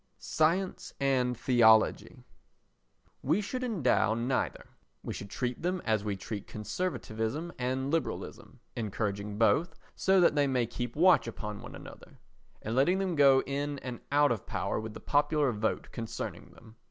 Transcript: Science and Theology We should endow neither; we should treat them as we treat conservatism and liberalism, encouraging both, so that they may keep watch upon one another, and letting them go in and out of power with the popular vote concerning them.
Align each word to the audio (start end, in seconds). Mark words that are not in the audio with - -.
Science 0.17 0.95
and 0.99 1.37
Theology 1.37 2.23
We 3.21 3.39
should 3.39 3.63
endow 3.63 4.15
neither; 4.15 4.65
we 5.03 5.13
should 5.13 5.29
treat 5.29 5.61
them 5.61 5.79
as 5.85 6.03
we 6.03 6.15
treat 6.17 6.47
conservatism 6.47 7.53
and 7.59 7.91
liberalism, 7.91 8.61
encouraging 8.75 9.37
both, 9.37 9.75
so 9.95 10.19
that 10.19 10.33
they 10.33 10.47
may 10.47 10.65
keep 10.65 10.95
watch 10.95 11.27
upon 11.27 11.61
one 11.61 11.75
another, 11.75 12.17
and 12.63 12.75
letting 12.75 12.97
them 12.97 13.13
go 13.13 13.43
in 13.45 13.77
and 13.83 13.99
out 14.11 14.31
of 14.31 14.47
power 14.47 14.79
with 14.79 14.95
the 14.95 14.99
popular 14.99 15.51
vote 15.51 15.91
concerning 15.91 16.49
them. 16.49 16.77